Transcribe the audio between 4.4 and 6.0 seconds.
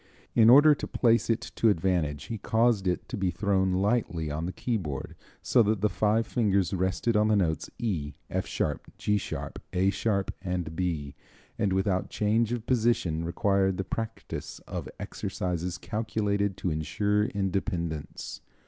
the keyboard so that the